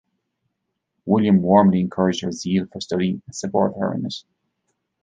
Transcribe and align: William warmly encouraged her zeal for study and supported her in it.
William 1.05 1.43
warmly 1.43 1.79
encouraged 1.79 2.21
her 2.23 2.31
zeal 2.31 2.65
for 2.65 2.81
study 2.81 3.21
and 3.27 3.35
supported 3.35 3.77
her 3.79 3.93
in 3.93 4.07
it. 4.07 4.23